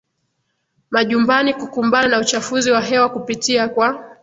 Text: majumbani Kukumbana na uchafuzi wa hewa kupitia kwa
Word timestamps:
majumbani 0.89 1.53
Kukumbana 1.53 2.07
na 2.07 2.19
uchafuzi 2.19 2.71
wa 2.71 2.81
hewa 2.81 3.09
kupitia 3.09 3.69
kwa 3.69 4.17